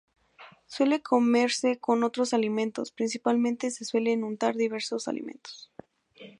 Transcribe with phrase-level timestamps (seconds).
[0.65, 5.69] Suele comerse con otros alimentos, principalmente se suelen untar diversos alimentos.